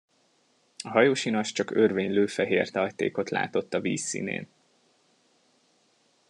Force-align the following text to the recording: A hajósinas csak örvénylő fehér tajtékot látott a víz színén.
A 0.83 0.89
hajósinas 0.89 1.51
csak 1.51 1.71
örvénylő 1.71 2.25
fehér 2.27 2.69
tajtékot 2.69 3.29
látott 3.29 3.73
a 3.73 3.79
víz 3.79 4.01
színén. 4.01 4.47